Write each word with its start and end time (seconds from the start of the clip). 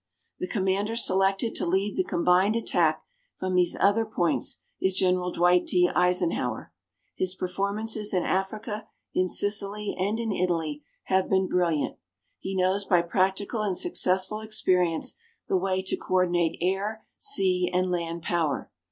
The 0.39 0.47
Commander 0.47 0.95
selected 0.95 1.53
to 1.53 1.65
lead 1.67 1.95
the 1.95 2.03
combined 2.03 2.55
attack 2.55 3.03
from 3.37 3.53
these 3.53 3.77
other 3.79 4.03
points 4.03 4.59
is 4.81 4.95
General 4.97 5.31
Dwight 5.31 5.67
D. 5.67 5.89
Eisenhower. 5.89 6.73
His 7.13 7.35
performances 7.35 8.11
in 8.11 8.23
Africa, 8.23 8.87
in 9.13 9.27
Sicily 9.27 9.95
and 9.99 10.19
in 10.19 10.31
Italy 10.31 10.81
have 11.03 11.29
been 11.29 11.47
brilliant. 11.47 11.97
He 12.39 12.55
knows 12.55 12.83
by 12.83 13.03
practical 13.03 13.61
and 13.61 13.77
successful 13.77 14.39
experience 14.39 15.17
the 15.47 15.57
way 15.57 15.83
to 15.83 15.95
coordinate 15.95 16.57
air, 16.61 17.05
sea 17.19 17.69
and 17.71 17.91
land 17.91 18.23
power. 18.23 18.71